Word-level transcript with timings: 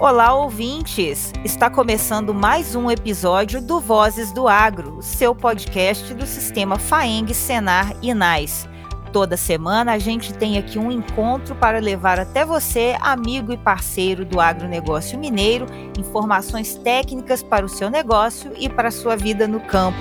Olá, 0.00 0.32
ouvintes! 0.32 1.32
Está 1.44 1.68
começando 1.68 2.32
mais 2.32 2.76
um 2.76 2.88
episódio 2.88 3.60
do 3.60 3.80
Vozes 3.80 4.30
do 4.30 4.46
Agro, 4.46 4.98
seu 5.02 5.34
podcast 5.34 6.14
do 6.14 6.24
sistema 6.24 6.78
FAENG, 6.78 7.34
Senar 7.34 7.92
e 8.00 8.14
NAIS. 8.14 8.68
Toda 9.12 9.36
semana 9.36 9.94
a 9.94 9.98
gente 9.98 10.32
tem 10.32 10.56
aqui 10.56 10.78
um 10.78 10.92
encontro 10.92 11.56
para 11.56 11.80
levar 11.80 12.20
até 12.20 12.44
você, 12.44 12.96
amigo 13.00 13.52
e 13.52 13.56
parceiro 13.56 14.24
do 14.24 14.40
agronegócio 14.40 15.18
mineiro, 15.18 15.66
informações 15.98 16.76
técnicas 16.76 17.42
para 17.42 17.66
o 17.66 17.68
seu 17.68 17.90
negócio 17.90 18.52
e 18.56 18.68
para 18.68 18.88
a 18.88 18.92
sua 18.92 19.16
vida 19.16 19.48
no 19.48 19.58
campo. 19.58 19.98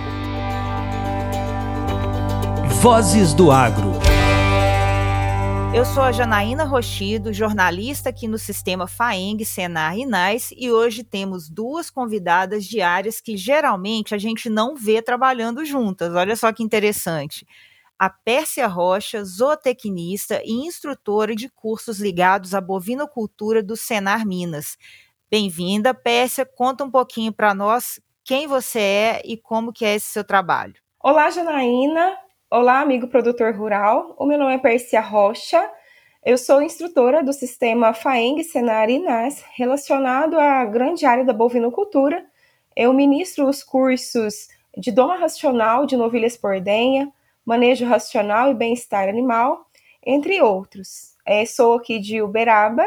Vozes 2.83 3.33
do 3.33 3.51
Agro. 3.51 4.07
Eu 5.77 5.85
sou 5.85 6.01
a 6.01 6.11
Janaína 6.11 6.63
Rochido, 6.63 7.31
jornalista 7.31 8.09
aqui 8.09 8.27
no 8.27 8.39
sistema 8.39 8.87
FAENG, 8.87 9.45
Senar 9.45 9.95
e 9.95 10.07
NAIS, 10.07 10.51
e 10.57 10.71
hoje 10.71 11.04
temos 11.04 11.47
duas 11.51 11.91
convidadas 11.91 12.65
diárias 12.65 13.21
que 13.21 13.37
geralmente 13.37 14.15
a 14.15 14.18
gente 14.18 14.49
não 14.49 14.75
vê 14.75 15.04
trabalhando 15.04 15.63
juntas. 15.63 16.15
Olha 16.15 16.35
só 16.35 16.51
que 16.51 16.63
interessante. 16.63 17.45
A 17.99 18.09
Pérsia 18.09 18.65
Rocha, 18.65 19.23
zootecnista 19.23 20.41
e 20.43 20.51
instrutora 20.65 21.35
de 21.35 21.47
cursos 21.47 21.99
ligados 21.99 22.55
à 22.55 22.59
bovinocultura 22.59 23.61
do 23.61 23.77
Senar 23.77 24.25
Minas. 24.25 24.79
Bem-vinda, 25.29 25.93
Pérsia. 25.93 26.43
Conta 26.43 26.83
um 26.83 26.89
pouquinho 26.89 27.32
para 27.32 27.54
nós 27.54 28.01
quem 28.23 28.47
você 28.47 28.79
é 28.79 29.21
e 29.23 29.37
como 29.37 29.71
que 29.71 29.85
é 29.85 29.93
esse 29.93 30.07
seu 30.07 30.23
trabalho. 30.23 30.73
Olá, 30.99 31.29
Janaína. 31.29 32.17
Olá, 32.50 32.80
amigo 32.80 33.09
produtor 33.09 33.53
rural. 33.53 34.16
O 34.17 34.25
meu 34.25 34.38
nome 34.38 34.53
é 34.53 34.58
Percia 34.58 35.02
Rocha. 35.02 35.69
Eu 36.23 36.38
sou 36.38 36.61
instrutora 36.61 37.22
do 37.22 37.33
sistema 37.33 37.94
FAENG, 37.94 38.42
Senar 38.45 38.89
e 38.89 38.94
INAS, 38.94 39.44
relacionado 39.53 40.39
à 40.39 40.63
grande 40.63 41.05
área 41.05 41.25
da 41.25 41.33
bovinocultura. 41.33 42.25
Eu 42.73 42.94
ministro 42.94 43.49
os 43.49 43.66
cursos 43.66 44.47
de 44.77 44.94
doma 44.94 45.17
racional 45.17 45.86
de 45.86 45.97
novilhas 45.97 46.38
por 46.38 46.61
denha, 46.61 47.11
manejo 47.45 47.86
racional 47.86 48.49
e 48.49 48.53
bem-estar 48.53 49.09
animal, 49.09 49.67
entre 50.02 50.41
outros. 50.41 51.17
É, 51.25 51.45
sou 51.45 51.73
aqui 51.73 51.99
de 51.99 52.21
Uberaba 52.21 52.86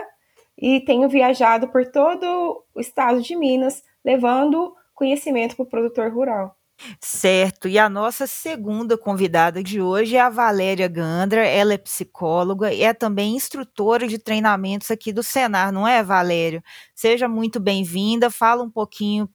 e 0.57 0.81
tenho 0.81 1.07
viajado 1.07 1.69
por 1.69 1.85
todo 1.85 2.65
o 2.75 2.81
estado 2.81 3.21
de 3.21 3.37
Minas, 3.37 3.85
levando 4.03 4.75
conhecimento 4.95 5.55
para 5.55 5.65
o 5.65 5.69
produtor 5.69 6.11
rural. 6.11 6.57
Certo, 7.01 7.69
e 7.69 7.79
a 7.79 7.89
nossa 7.89 8.27
segunda 8.27 8.97
convidada 8.97 9.63
de 9.63 9.81
hoje 9.81 10.17
é 10.17 10.21
a 10.21 10.31
Valéria 10.31 10.89
Gandra, 10.89 11.47
ela 11.47 11.75
é 11.75 11.79
psicóloga 11.79 12.73
e 12.73 12.83
é 12.83 12.95
também 12.95 13.35
instrutora 13.35 14.09
de 14.09 14.19
treinamentos 14.19 14.91
aqui 14.91 15.13
do 15.13 15.23
Senar, 15.23 15.73
não 15.73 15.87
é, 15.87 16.03
Valéria? 16.03 16.63
Seja 16.95 17.29
muito 17.29 17.61
bem-vinda, 17.61 18.31
fala 18.31 18.63
um 18.63 18.71
pouquinho 18.71 19.29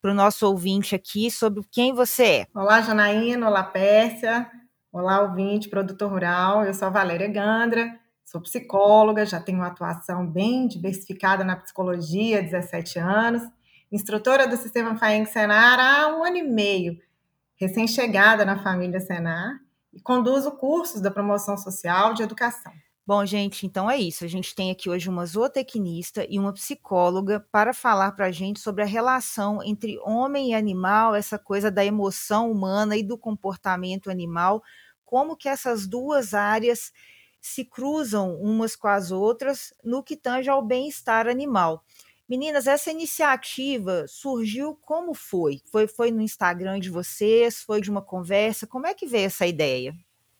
para 0.00 0.10
o 0.10 0.14
nosso 0.14 0.46
ouvinte 0.46 0.94
aqui 0.94 1.30
sobre 1.30 1.62
quem 1.70 1.94
você 1.94 2.24
é. 2.24 2.46
Olá, 2.54 2.80
Janaína, 2.80 3.48
olá, 3.48 3.62
Pérsia, 3.62 4.50
olá, 4.92 5.22
ouvinte, 5.22 5.68
produtor 5.68 6.10
rural, 6.10 6.64
eu 6.64 6.74
sou 6.74 6.88
a 6.88 6.90
Valéria 6.90 7.28
Gandra, 7.28 7.98
sou 8.24 8.40
psicóloga, 8.40 9.26
já 9.26 9.40
tenho 9.40 9.58
uma 9.58 9.68
atuação 9.68 10.26
bem 10.26 10.68
diversificada 10.68 11.44
na 11.44 11.56
psicologia, 11.56 12.42
17 12.42 12.98
anos, 12.98 13.42
instrutora 13.90 14.46
do 14.46 14.56
Sistema 14.56 14.96
FAENG 14.96 15.26
Senar 15.26 15.78
há 15.80 16.16
um 16.16 16.24
ano 16.24 16.36
e 16.36 16.42
meio, 16.42 16.96
recém-chegada 17.56 18.44
na 18.44 18.62
família 18.62 19.00
Senar, 19.00 19.60
e 19.92 20.00
conduzo 20.00 20.52
cursos 20.52 21.00
da 21.00 21.10
promoção 21.10 21.56
social 21.56 22.14
de 22.14 22.22
educação. 22.22 22.72
Bom, 23.04 23.26
gente, 23.26 23.66
então 23.66 23.90
é 23.90 23.98
isso. 23.98 24.24
A 24.24 24.28
gente 24.28 24.54
tem 24.54 24.70
aqui 24.70 24.88
hoje 24.88 25.08
uma 25.08 25.26
zootecnista 25.26 26.24
e 26.30 26.38
uma 26.38 26.52
psicóloga 26.52 27.44
para 27.50 27.74
falar 27.74 28.12
para 28.12 28.26
a 28.26 28.30
gente 28.30 28.60
sobre 28.60 28.84
a 28.84 28.86
relação 28.86 29.60
entre 29.64 29.98
homem 30.04 30.50
e 30.50 30.54
animal, 30.54 31.14
essa 31.14 31.36
coisa 31.36 31.72
da 31.72 31.84
emoção 31.84 32.52
humana 32.52 32.96
e 32.96 33.02
do 33.02 33.18
comportamento 33.18 34.10
animal, 34.10 34.62
como 35.04 35.36
que 35.36 35.48
essas 35.48 35.88
duas 35.88 36.34
áreas 36.34 36.92
se 37.40 37.64
cruzam 37.64 38.36
umas 38.36 38.76
com 38.76 38.86
as 38.86 39.10
outras 39.10 39.74
no 39.82 40.04
que 40.04 40.16
tange 40.16 40.48
ao 40.48 40.62
bem-estar 40.62 41.26
animal. 41.26 41.82
Meninas, 42.30 42.68
essa 42.68 42.92
iniciativa 42.92 44.04
surgiu 44.06 44.78
como 44.82 45.12
foi? 45.14 45.58
Foi, 45.72 45.88
foi 45.88 46.12
no 46.12 46.22
Instagram 46.22 46.78
de 46.78 46.88
vocês? 46.88 47.60
Foi 47.60 47.80
de 47.80 47.90
uma 47.90 48.00
conversa? 48.00 48.68
Como 48.68 48.86
é 48.86 48.94
que 48.94 49.04
veio 49.04 49.26
essa 49.26 49.48
ideia? 49.48 49.92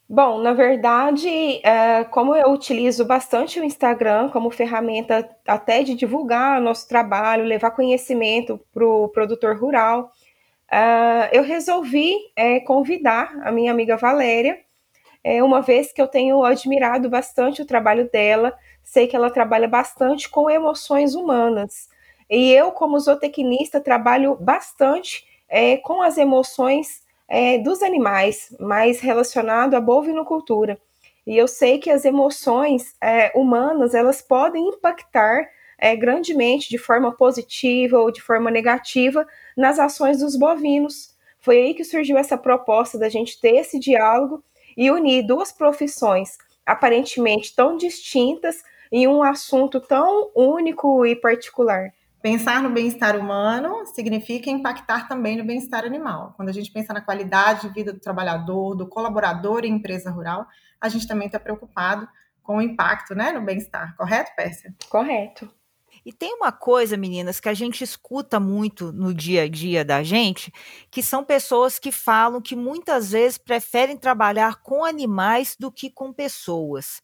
Bom, 0.09 0.41
na 0.41 0.53
verdade, 0.53 1.29
é, 1.67 2.05
como 2.05 2.37
eu 2.37 2.53
utilizo 2.53 3.05
bastante 3.05 3.59
o 3.59 3.65
Instagram 3.65 4.29
como 4.29 4.53
ferramenta 4.53 5.29
até 5.45 5.83
de 5.83 5.97
divulgar 5.97 6.61
nosso 6.61 6.87
trabalho, 6.87 7.43
levar 7.43 7.73
conhecimento 7.73 8.61
para 8.73 8.87
o 8.87 9.09
produtor 9.09 9.59
rural, 9.59 10.13
é, 10.71 11.37
eu 11.37 11.43
resolvi 11.43 12.15
é, 12.37 12.61
convidar 12.61 13.37
a 13.43 13.51
minha 13.51 13.73
amiga 13.73 13.97
Valéria, 13.97 14.61
é, 15.25 15.43
uma 15.43 15.61
vez 15.61 15.93
que 15.93 16.01
eu 16.01 16.07
tenho 16.07 16.45
admirado 16.45 17.11
bastante 17.11 17.61
o 17.61 17.67
trabalho 17.67 18.09
dela, 18.13 18.57
sei 18.91 19.07
que 19.07 19.15
ela 19.15 19.31
trabalha 19.31 19.69
bastante 19.69 20.29
com 20.29 20.51
emoções 20.51 21.15
humanas. 21.15 21.89
E 22.29 22.51
eu, 22.51 22.73
como 22.73 22.99
zootecnista, 22.99 23.81
trabalho 23.81 24.35
bastante 24.35 25.25
é, 25.49 25.77
com 25.77 26.03
as 26.03 26.19
emoções 26.19 27.01
é, 27.29 27.57
dos 27.59 27.85
animais, 27.85 28.53
mais 28.59 28.99
relacionado 28.99 29.75
à 29.75 29.81
bovinocultura. 29.81 30.77
E 31.25 31.39
eu 31.39 31.47
sei 31.47 31.79
que 31.79 31.89
as 31.89 32.05
emoções 32.05 32.97
é, 33.01 33.31
humanas 33.33 33.95
elas 33.95 34.21
podem 34.21 34.67
impactar 34.67 35.49
é, 35.79 35.95
grandemente, 35.95 36.69
de 36.69 36.77
forma 36.77 37.13
positiva 37.13 37.97
ou 37.97 38.11
de 38.11 38.21
forma 38.21 38.51
negativa, 38.51 39.25
nas 39.57 39.79
ações 39.79 40.19
dos 40.19 40.37
bovinos. 40.37 41.15
Foi 41.39 41.59
aí 41.59 41.75
que 41.75 41.85
surgiu 41.85 42.19
essa 42.19 42.37
proposta 42.37 42.99
da 42.99 43.09
gente 43.09 43.41
ter 43.41 43.55
esse 43.55 43.79
diálogo 43.79 44.43
e 44.77 44.91
unir 44.91 45.25
duas 45.25 45.53
profissões 45.53 46.37
aparentemente 46.67 47.55
tão 47.55 47.77
distintas 47.77 48.63
em 48.91 49.07
um 49.07 49.23
assunto 49.23 49.81
tão 49.81 50.31
único 50.35 51.05
e 51.07 51.15
particular. 51.15 51.93
Pensar 52.23 52.63
no 52.63 52.69
bem-estar 52.69 53.17
humano 53.17 53.87
significa 53.87 54.51
impactar 54.51 55.09
também 55.09 55.39
no 55.39 55.45
bem-estar 55.45 55.85
animal. 55.85 56.35
Quando 56.37 56.51
a 56.51 56.53
gente 56.53 56.71
pensa 56.71 56.93
na 56.93 57.01
qualidade 57.01 57.63
de 57.63 57.75
vida 57.75 57.95
do 57.95 58.01
trabalhador, 58.01 58.75
do 58.75 58.87
colaborador 58.87 59.65
em 59.65 59.73
empresa 59.73 60.11
rural, 60.11 60.47
a 60.79 60.89
gente 60.89 61.09
também 61.09 61.27
está 61.27 61.41
preocupado 61.41 62.07
com 62.43 62.59
o 62.59 62.63
impacto 62.63 63.15
né, 63.15 63.33
no 63.33 63.41
bem-estar. 63.41 63.97
Correto, 63.97 64.33
Pérsia? 64.37 64.75
Correto. 64.91 65.51
E 66.05 66.13
tem 66.13 66.35
uma 66.35 66.53
coisa, 66.53 66.97
meninas, 66.97 67.41
que 67.41 67.49
a 67.49 67.55
gente 67.55 67.83
escuta 67.83 68.39
muito 68.39 68.93
no 68.93 69.15
dia 69.15 69.43
a 69.43 69.49
dia 69.49 69.85
da 69.85 70.03
gente, 70.03 70.53
que 70.91 71.03
são 71.03 71.25
pessoas 71.25 71.79
que 71.79 71.93
falam 71.93 72.41
que 72.41 72.57
muitas 72.57 73.13
vezes 73.13 73.39
preferem 73.39 73.97
trabalhar 73.97 74.63
com 74.63 74.85
animais 74.85 75.57
do 75.59 75.71
que 75.71 75.91
com 75.91 76.13
pessoas. 76.13 77.03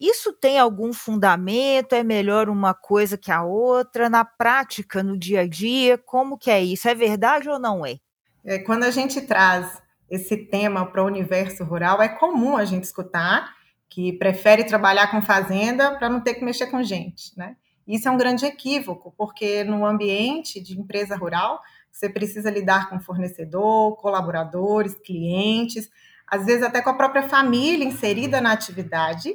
Isso 0.00 0.32
tem 0.32 0.58
algum 0.58 0.92
fundamento? 0.92 1.94
É 1.94 2.02
melhor 2.02 2.48
uma 2.48 2.74
coisa 2.74 3.16
que 3.16 3.30
a 3.30 3.42
outra? 3.42 4.10
Na 4.10 4.24
prática, 4.24 5.02
no 5.02 5.16
dia 5.16 5.42
a 5.42 5.46
dia, 5.46 5.96
como 5.96 6.36
que 6.36 6.50
é 6.50 6.62
isso? 6.62 6.88
É 6.88 6.94
verdade 6.94 7.48
ou 7.48 7.58
não 7.58 7.86
é? 7.86 7.98
é 8.44 8.58
quando 8.58 8.84
a 8.84 8.90
gente 8.90 9.20
traz 9.22 9.82
esse 10.10 10.36
tema 10.36 10.84
para 10.86 11.02
o 11.02 11.06
universo 11.06 11.64
rural, 11.64 12.02
é 12.02 12.08
comum 12.08 12.56
a 12.56 12.64
gente 12.64 12.84
escutar 12.84 13.54
que 13.88 14.12
prefere 14.12 14.64
trabalhar 14.64 15.10
com 15.10 15.22
fazenda 15.22 15.96
para 15.96 16.08
não 16.08 16.20
ter 16.20 16.34
que 16.34 16.44
mexer 16.44 16.66
com 16.66 16.82
gente, 16.82 17.36
né? 17.36 17.56
Isso 17.86 18.08
é 18.08 18.10
um 18.10 18.16
grande 18.16 18.46
equívoco, 18.46 19.14
porque 19.16 19.62
no 19.62 19.84
ambiente 19.84 20.60
de 20.60 20.78
empresa 20.78 21.16
rural, 21.16 21.60
você 21.92 22.08
precisa 22.08 22.50
lidar 22.50 22.88
com 22.88 22.98
fornecedor, 22.98 23.96
colaboradores, 23.96 24.94
clientes, 24.94 25.90
às 26.26 26.46
vezes 26.46 26.62
até 26.62 26.80
com 26.80 26.90
a 26.90 26.94
própria 26.94 27.28
família 27.28 27.84
inserida 27.84 28.40
na 28.40 28.52
atividade, 28.52 29.34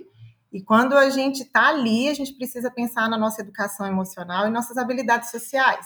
e 0.52 0.62
quando 0.62 0.98
a 0.98 1.10
gente 1.10 1.44
está 1.44 1.68
ali, 1.68 2.10
a 2.10 2.14
gente 2.14 2.34
precisa 2.34 2.72
pensar 2.72 3.08
na 3.08 3.18
nossa 3.18 3.42
educação 3.42 3.86
emocional 3.86 4.48
e 4.48 4.50
nossas 4.50 4.78
habilidades 4.78 5.30
sociais. 5.30 5.86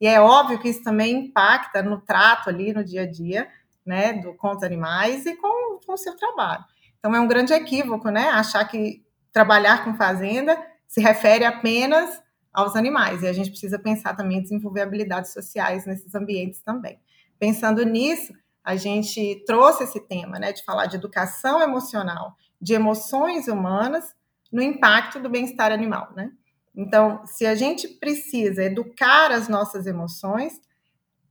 E 0.00 0.06
é 0.06 0.20
óbvio 0.20 0.58
que 0.58 0.68
isso 0.68 0.82
também 0.82 1.26
impacta 1.26 1.82
no 1.82 2.00
trato 2.00 2.48
ali, 2.48 2.72
no 2.72 2.82
dia 2.82 3.02
a 3.02 3.10
dia, 3.10 3.48
né, 3.86 4.14
do, 4.14 4.34
com 4.34 4.50
os 4.50 4.62
animais 4.62 5.26
e 5.26 5.36
com, 5.36 5.78
com 5.84 5.92
o 5.92 5.96
seu 5.96 6.16
trabalho. 6.16 6.64
Então 6.98 7.14
é 7.14 7.20
um 7.20 7.28
grande 7.28 7.52
equívoco, 7.52 8.10
né, 8.10 8.28
achar 8.30 8.64
que 8.64 9.04
trabalhar 9.32 9.84
com 9.84 9.94
fazenda 9.94 10.60
se 10.88 11.00
refere 11.00 11.44
apenas 11.44 12.20
aos 12.52 12.74
animais. 12.74 13.22
E 13.22 13.28
a 13.28 13.32
gente 13.32 13.50
precisa 13.50 13.78
pensar 13.78 14.16
também 14.16 14.38
em 14.38 14.42
desenvolver 14.42 14.80
habilidades 14.80 15.32
sociais 15.32 15.86
nesses 15.86 16.14
ambientes 16.14 16.60
também. 16.62 16.98
Pensando 17.38 17.84
nisso, 17.84 18.32
a 18.64 18.74
gente 18.74 19.44
trouxe 19.46 19.84
esse 19.84 20.00
tema, 20.00 20.38
né, 20.38 20.52
de 20.52 20.64
falar 20.64 20.86
de 20.86 20.96
educação 20.96 21.62
emocional 21.62 22.34
de 22.60 22.74
emoções 22.74 23.48
humanas 23.48 24.14
no 24.52 24.62
impacto 24.62 25.18
do 25.18 25.28
bem-estar 25.30 25.72
animal, 25.72 26.12
né? 26.14 26.30
Então, 26.74 27.22
se 27.26 27.46
a 27.46 27.54
gente 27.54 27.88
precisa 27.88 28.64
educar 28.64 29.32
as 29.32 29.48
nossas 29.48 29.86
emoções, 29.86 30.60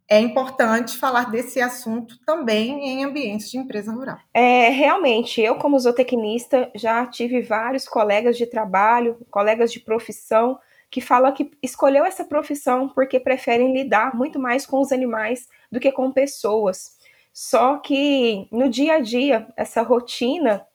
é 0.08 0.20
importante 0.20 0.98
falar 0.98 1.30
desse 1.30 1.62
assunto 1.62 2.20
também 2.26 2.90
em 2.90 3.04
ambientes 3.04 3.50
de 3.52 3.58
empresa 3.58 3.92
rural. 3.92 4.18
É, 4.34 4.70
realmente, 4.70 5.40
eu 5.40 5.56
como 5.56 5.80
zootecnista 5.80 6.72
já 6.76 7.06
tive 7.06 7.42
vários 7.42 7.88
colegas 7.88 8.36
de 8.36 8.48
trabalho, 8.48 9.18
colegas 9.30 9.72
de 9.72 9.80
profissão 9.80 10.60
que 10.90 11.00
fala 11.00 11.32
que 11.32 11.52
escolheu 11.62 12.04
essa 12.04 12.26
profissão 12.26 12.90
porque 12.90 13.20
preferem 13.20 13.72
lidar 13.72 14.16
muito 14.16 14.40
mais 14.40 14.66
com 14.66 14.82
os 14.82 14.92
animais 14.92 15.48
do 15.72 15.80
que 15.80 15.92
com 15.92 16.12
pessoas. 16.12 16.98
Só 17.32 17.78
que 17.78 18.48
no 18.52 18.68
dia 18.68 18.96
a 18.96 19.00
dia, 19.00 19.48
essa 19.56 19.84
rotina 19.84 20.66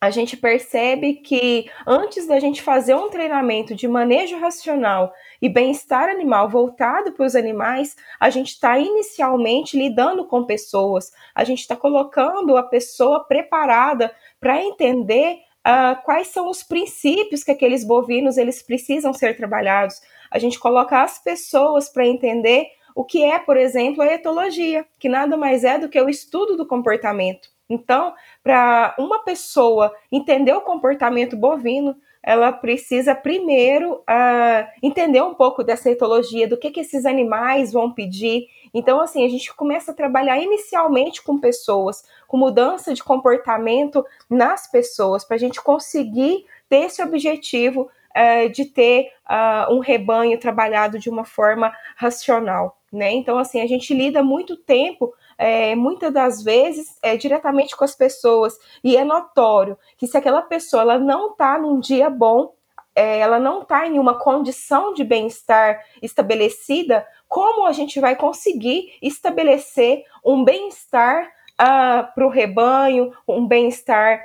a 0.00 0.08
gente 0.08 0.34
percebe 0.34 1.14
que 1.14 1.70
antes 1.86 2.26
da 2.26 2.40
gente 2.40 2.62
fazer 2.62 2.94
um 2.94 3.10
treinamento 3.10 3.74
de 3.74 3.86
manejo 3.86 4.38
racional 4.38 5.12
e 5.42 5.48
bem-estar 5.48 6.08
animal 6.08 6.48
voltado 6.48 7.12
para 7.12 7.26
os 7.26 7.36
animais, 7.36 7.94
a 8.18 8.30
gente 8.30 8.52
está 8.52 8.78
inicialmente 8.78 9.76
lidando 9.76 10.24
com 10.24 10.46
pessoas, 10.46 11.12
a 11.34 11.44
gente 11.44 11.60
está 11.60 11.76
colocando 11.76 12.56
a 12.56 12.62
pessoa 12.62 13.24
preparada 13.24 14.10
para 14.40 14.62
entender 14.64 15.40
uh, 15.66 16.02
quais 16.02 16.28
são 16.28 16.48
os 16.48 16.62
princípios 16.62 17.44
que 17.44 17.50
aqueles 17.50 17.84
bovinos 17.84 18.38
eles 18.38 18.62
precisam 18.62 19.12
ser 19.12 19.36
trabalhados. 19.36 20.00
A 20.30 20.38
gente 20.38 20.58
coloca 20.58 21.02
as 21.02 21.22
pessoas 21.22 21.90
para 21.90 22.06
entender 22.06 22.68
o 22.94 23.04
que 23.04 23.22
é, 23.22 23.38
por 23.38 23.58
exemplo, 23.58 24.02
a 24.02 24.06
etologia, 24.06 24.86
que 24.98 25.10
nada 25.10 25.36
mais 25.36 25.62
é 25.62 25.78
do 25.78 25.90
que 25.90 26.00
o 26.00 26.08
estudo 26.08 26.56
do 26.56 26.66
comportamento. 26.66 27.50
Então, 27.70 28.12
para 28.42 28.96
uma 28.98 29.22
pessoa 29.22 29.94
entender 30.10 30.52
o 30.52 30.60
comportamento 30.60 31.36
bovino, 31.36 31.96
ela 32.22 32.52
precisa 32.52 33.14
primeiro 33.14 33.94
uh, 34.00 34.68
entender 34.82 35.22
um 35.22 35.32
pouco 35.32 35.62
dessa 35.64 35.88
etologia, 35.88 36.46
do 36.46 36.58
que, 36.58 36.70
que 36.70 36.80
esses 36.80 37.06
animais 37.06 37.72
vão 37.72 37.92
pedir. 37.92 38.46
Então, 38.74 39.00
assim, 39.00 39.24
a 39.24 39.28
gente 39.28 39.54
começa 39.54 39.92
a 39.92 39.94
trabalhar 39.94 40.38
inicialmente 40.38 41.22
com 41.22 41.38
pessoas, 41.38 42.04
com 42.26 42.36
mudança 42.36 42.92
de 42.92 43.02
comportamento 43.02 44.04
nas 44.28 44.70
pessoas, 44.70 45.24
para 45.24 45.36
a 45.36 45.40
gente 45.40 45.62
conseguir 45.62 46.44
ter 46.68 46.84
esse 46.84 47.02
objetivo 47.02 47.88
uh, 48.10 48.50
de 48.50 48.66
ter 48.66 49.12
uh, 49.28 49.72
um 49.72 49.78
rebanho 49.78 50.38
trabalhado 50.38 50.98
de 50.98 51.08
uma 51.08 51.24
forma 51.24 51.72
racional. 51.96 52.76
Né? 52.92 53.12
Então, 53.12 53.38
assim, 53.38 53.60
a 53.60 53.66
gente 53.66 53.94
lida 53.94 54.22
muito 54.22 54.56
tempo 54.56 55.14
é, 55.40 55.74
muitas 55.74 56.12
das 56.12 56.42
vezes 56.42 56.98
é, 57.02 57.16
diretamente 57.16 57.74
com 57.74 57.82
as 57.82 57.94
pessoas. 57.94 58.58
E 58.84 58.94
é 58.94 59.02
notório 59.02 59.78
que 59.96 60.06
se 60.06 60.14
aquela 60.14 60.42
pessoa 60.42 60.82
ela 60.82 60.98
não 60.98 61.30
está 61.30 61.58
num 61.58 61.80
dia 61.80 62.10
bom, 62.10 62.52
é, 62.94 63.20
ela 63.20 63.38
não 63.38 63.62
está 63.62 63.86
em 63.86 63.98
uma 63.98 64.18
condição 64.18 64.92
de 64.92 65.02
bem-estar 65.02 65.82
estabelecida, 66.02 67.06
como 67.26 67.66
a 67.66 67.72
gente 67.72 67.98
vai 67.98 68.14
conseguir 68.14 68.92
estabelecer 69.00 70.04
um 70.22 70.44
bem-estar 70.44 71.24
uh, 71.24 71.28
ah, 71.56 72.12
para 72.14 72.26
o 72.26 72.28
rebanho, 72.28 73.12
um 73.26 73.46
bem-estar 73.46 74.20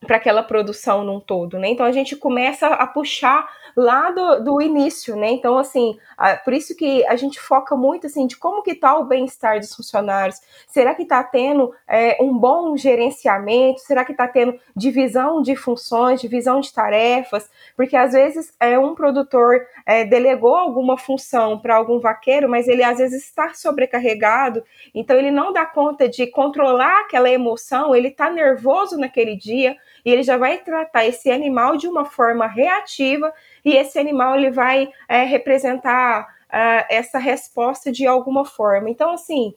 para 0.00 0.16
aquela 0.16 0.42
produção 0.42 1.04
num 1.04 1.20
todo, 1.20 1.58
né? 1.58 1.68
Então 1.68 1.84
a 1.84 1.92
gente 1.92 2.16
começa 2.16 2.66
a 2.66 2.86
puxar 2.86 3.46
lá 3.76 4.10
do, 4.10 4.42
do 4.42 4.62
início, 4.62 5.14
né? 5.14 5.30
Então, 5.30 5.58
assim, 5.58 5.98
a, 6.16 6.36
por 6.36 6.52
isso 6.52 6.74
que 6.74 7.04
a 7.06 7.16
gente 7.16 7.38
foca 7.38 7.76
muito, 7.76 8.06
assim, 8.06 8.26
de 8.26 8.36
como 8.36 8.62
que 8.62 8.74
tá 8.74 8.96
o 8.96 9.04
bem-estar 9.04 9.58
dos 9.58 9.74
funcionários. 9.74 10.40
Será 10.66 10.94
que 10.94 11.02
está 11.02 11.22
tendo 11.22 11.74
é, 11.86 12.16
um 12.20 12.36
bom 12.36 12.76
gerenciamento? 12.76 13.80
Será 13.80 14.04
que 14.04 14.12
está 14.12 14.26
tendo 14.26 14.58
divisão 14.74 15.42
de 15.42 15.54
funções, 15.54 16.20
divisão 16.20 16.60
de 16.60 16.72
tarefas? 16.72 17.50
Porque, 17.76 17.96
às 17.96 18.12
vezes, 18.12 18.52
é, 18.58 18.78
um 18.78 18.94
produtor 18.94 19.66
é, 19.84 20.04
delegou 20.04 20.56
alguma 20.56 20.96
função 20.96 21.58
para 21.58 21.76
algum 21.76 22.00
vaqueiro, 22.00 22.48
mas 22.48 22.68
ele, 22.68 22.82
às 22.82 22.98
vezes, 22.98 23.24
está 23.24 23.52
sobrecarregado, 23.54 24.62
então 24.94 25.16
ele 25.16 25.30
não 25.30 25.52
dá 25.52 25.66
conta 25.66 26.08
de 26.08 26.26
controlar 26.26 27.02
aquela 27.02 27.30
emoção, 27.30 27.94
ele 27.94 28.08
está 28.08 28.30
nervoso 28.30 28.98
naquele 28.98 29.36
dia, 29.36 29.76
e 30.04 30.10
ele 30.10 30.22
já 30.22 30.36
vai 30.36 30.58
tratar 30.58 31.06
esse 31.06 31.30
animal 31.30 31.76
de 31.76 31.88
uma 31.88 32.04
forma 32.04 32.46
reativa 32.46 33.32
e 33.64 33.76
esse 33.76 33.98
animal 33.98 34.36
ele 34.36 34.50
vai 34.50 34.88
é, 35.08 35.24
representar 35.24 36.22
uh, 36.22 36.84
essa 36.88 37.18
resposta 37.18 37.90
de 37.90 38.06
alguma 38.06 38.44
forma. 38.44 38.90
Então, 38.90 39.12
assim, 39.12 39.54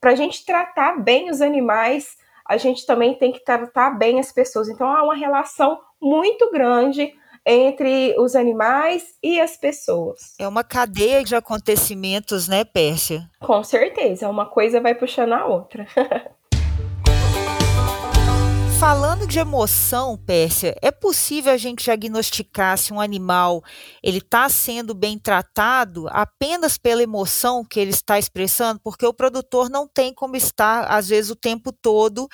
para 0.00 0.12
a 0.12 0.14
gente 0.14 0.44
tratar 0.44 1.00
bem 1.02 1.30
os 1.30 1.40
animais, 1.40 2.16
a 2.46 2.56
gente 2.56 2.84
também 2.84 3.14
tem 3.14 3.32
que 3.32 3.44
tratar 3.44 3.90
bem 3.90 4.18
as 4.20 4.32
pessoas. 4.32 4.68
Então, 4.68 4.88
há 4.88 5.02
uma 5.02 5.14
relação 5.14 5.80
muito 6.00 6.50
grande 6.50 7.14
entre 7.46 8.14
os 8.18 8.34
animais 8.34 9.16
e 9.22 9.38
as 9.38 9.56
pessoas. 9.56 10.34
É 10.38 10.48
uma 10.48 10.64
cadeia 10.64 11.22
de 11.22 11.36
acontecimentos, 11.36 12.48
né, 12.48 12.64
Pérsia? 12.64 13.28
Com 13.40 13.62
certeza, 13.62 14.28
uma 14.28 14.46
coisa 14.46 14.80
vai 14.80 14.94
puxando 14.94 15.34
a 15.34 15.46
outra. 15.46 15.86
Falando 18.84 19.26
de 19.26 19.38
emoção, 19.38 20.14
Pérsia, 20.14 20.76
é 20.82 20.90
possível 20.90 21.54
a 21.54 21.56
gente 21.56 21.84
diagnosticar 21.84 22.76
se 22.76 22.92
um 22.92 23.00
animal 23.00 23.64
ele 24.02 24.18
está 24.18 24.46
sendo 24.50 24.92
bem 24.92 25.18
tratado 25.18 26.06
apenas 26.10 26.76
pela 26.76 27.02
emoção 27.02 27.64
que 27.64 27.80
ele 27.80 27.92
está 27.92 28.18
expressando, 28.18 28.78
porque 28.84 29.06
o 29.06 29.14
produtor 29.14 29.70
não 29.70 29.88
tem 29.88 30.12
como 30.12 30.36
estar 30.36 30.84
às 30.84 31.08
vezes 31.08 31.30
o 31.30 31.34
tempo 31.34 31.72
todo 31.72 32.28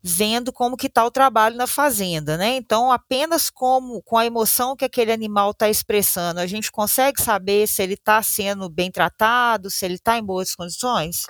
vendo 0.00 0.52
como 0.52 0.76
que 0.76 0.86
está 0.86 1.04
o 1.04 1.10
trabalho 1.10 1.56
na 1.56 1.66
fazenda, 1.66 2.36
né? 2.36 2.54
Então, 2.54 2.92
apenas 2.92 3.50
como 3.50 4.00
com 4.04 4.16
a 4.16 4.24
emoção 4.24 4.76
que 4.76 4.84
aquele 4.84 5.10
animal 5.10 5.50
está 5.50 5.68
expressando, 5.68 6.38
a 6.38 6.46
gente 6.46 6.70
consegue 6.70 7.20
saber 7.20 7.66
se 7.66 7.82
ele 7.82 7.94
está 7.94 8.22
sendo 8.22 8.68
bem 8.68 8.88
tratado, 8.88 9.68
se 9.68 9.84
ele 9.84 9.94
está 9.94 10.16
em 10.16 10.22
boas 10.22 10.54
condições. 10.54 11.26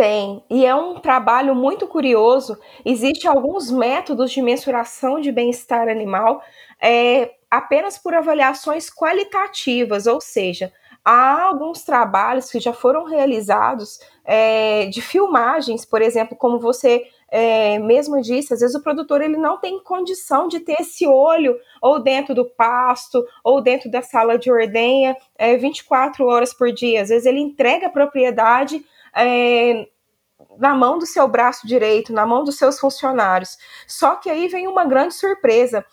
Tem, 0.00 0.42
e 0.48 0.64
é 0.64 0.74
um 0.74 0.98
trabalho 0.98 1.54
muito 1.54 1.86
curioso. 1.86 2.58
Existem 2.86 3.30
alguns 3.30 3.70
métodos 3.70 4.32
de 4.32 4.40
mensuração 4.40 5.20
de 5.20 5.30
bem-estar 5.30 5.90
animal 5.90 6.42
é, 6.80 7.32
apenas 7.50 7.98
por 7.98 8.14
avaliações 8.14 8.88
qualitativas, 8.88 10.06
ou 10.06 10.18
seja, 10.18 10.72
há 11.04 11.42
alguns 11.42 11.82
trabalhos 11.82 12.50
que 12.50 12.58
já 12.58 12.72
foram 12.72 13.04
realizados 13.04 14.00
é, 14.24 14.86
de 14.86 15.02
filmagens, 15.02 15.84
por 15.84 16.00
exemplo, 16.00 16.34
como 16.34 16.58
você 16.58 17.04
é, 17.30 17.78
mesmo 17.78 18.22
disse, 18.22 18.54
às 18.54 18.60
vezes 18.60 18.74
o 18.74 18.82
produtor 18.82 19.20
ele 19.20 19.36
não 19.36 19.58
tem 19.58 19.82
condição 19.84 20.48
de 20.48 20.60
ter 20.60 20.80
esse 20.80 21.06
olho 21.06 21.58
ou 21.82 22.02
dentro 22.02 22.34
do 22.34 22.46
pasto 22.46 23.22
ou 23.44 23.60
dentro 23.60 23.90
da 23.90 24.00
sala 24.00 24.38
de 24.38 24.50
ordenha 24.50 25.14
é, 25.36 25.58
24 25.58 26.26
horas 26.26 26.54
por 26.54 26.72
dia. 26.72 27.02
Às 27.02 27.10
vezes 27.10 27.26
ele 27.26 27.38
entrega 27.38 27.88
a 27.88 27.90
propriedade 27.90 28.82
é, 29.14 29.88
na 30.58 30.74
mão 30.74 30.98
do 30.98 31.06
seu 31.06 31.26
braço 31.28 31.66
direito, 31.66 32.12
na 32.12 32.26
mão 32.26 32.44
dos 32.44 32.56
seus 32.56 32.78
funcionários. 32.78 33.56
Só 33.86 34.16
que 34.16 34.30
aí 34.30 34.48
vem 34.48 34.66
uma 34.66 34.84
grande 34.84 35.14
surpresa. 35.14 35.84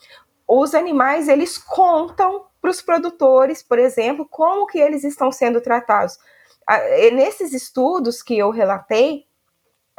Os 0.48 0.74
animais, 0.74 1.28
eles 1.28 1.58
contam 1.58 2.46
para 2.62 2.72
os 2.72 2.82
produtores, 2.82 3.62
por 3.62 3.80
exemplo, 3.80 4.28
como 4.30 4.68
que 4.68 4.80
eles 4.80 5.04
estão 5.04 5.32
sendo 5.32 5.62
tratados. 5.62 6.18
Nesses 7.14 7.54
estudos 7.54 8.22
que 8.22 8.38
eu 8.38 8.50
relatei, 8.50 9.26